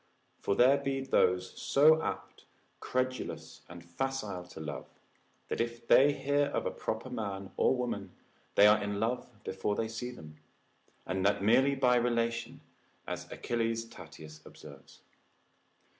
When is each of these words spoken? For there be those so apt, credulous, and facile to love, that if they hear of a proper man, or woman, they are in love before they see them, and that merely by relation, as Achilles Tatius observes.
For 0.39 0.55
there 0.55 0.79
be 0.79 1.01
those 1.01 1.51
so 1.61 2.01
apt, 2.01 2.45
credulous, 2.79 3.61
and 3.69 3.85
facile 3.85 4.43
to 4.47 4.59
love, 4.59 4.87
that 5.47 5.61
if 5.61 5.85
they 5.87 6.11
hear 6.11 6.45
of 6.45 6.65
a 6.65 6.71
proper 6.71 7.11
man, 7.11 7.51
or 7.55 7.75
woman, 7.77 8.09
they 8.55 8.65
are 8.65 8.81
in 8.83 8.99
love 8.99 9.29
before 9.43 9.75
they 9.75 9.87
see 9.87 10.09
them, 10.09 10.37
and 11.05 11.23
that 11.27 11.43
merely 11.43 11.75
by 11.75 11.97
relation, 11.97 12.61
as 13.05 13.31
Achilles 13.31 13.85
Tatius 13.85 14.43
observes. 14.43 15.01